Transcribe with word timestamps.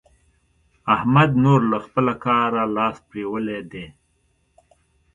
احمد 0.95 1.31
نور 1.43 1.61
له 1.71 1.77
خپله 1.85 2.13
کاره 2.23 2.63
لاس 2.75 2.95
پرېولی 3.07 3.59
دی. 3.71 3.85